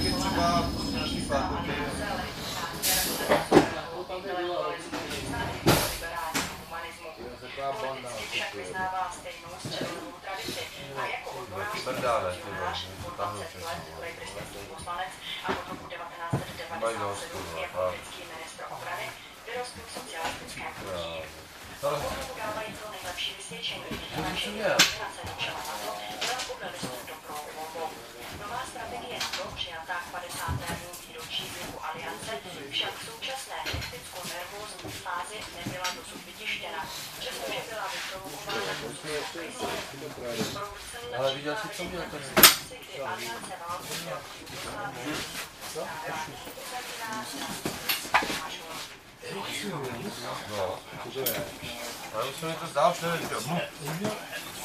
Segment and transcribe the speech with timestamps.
[0.00, 1.72] je třeba nějaký fakulty,
[7.40, 8.08] Taková banda.
[8.30, 10.60] však vyznává stejnou středovou tradici
[11.00, 14.00] a jako odborář to po tam 20 přesně, let no.
[14.00, 15.12] lejbristický poslanec
[15.44, 15.84] a od roku
[16.80, 19.06] Mají dost, 1997 kurva, jako britský ministr obrany
[19.46, 21.14] vyrostl v socialistickém hnutí.
[21.82, 23.84] Ale Tomu dávají to nejlepší vysvědčení.
[24.22, 25.90] Naše kombinace na to
[26.20, 26.88] byla podle listu
[31.38, 31.44] 50.
[31.44, 32.32] výročí vzniku aliance,
[32.70, 36.86] však v současné hekticko-nervózní fázi nebyla dosud vytištěna,
[37.18, 38.72] přestože byla vyprovokována
[41.18, 42.44] Ale viděl jsi, co měl ten-
[43.06, 45.16] aliance válku proti Jugoslávii
[50.56, 50.78] No.
[52.14, 54.10] Ale už se mi to zdá, už nevím, jo.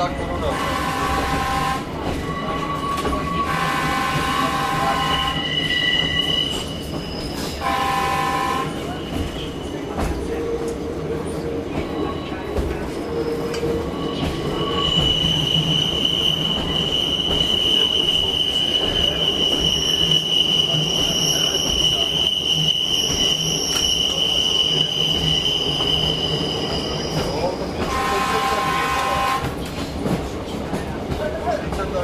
[0.00, 0.69] たものな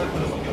[0.04, 0.45] mě to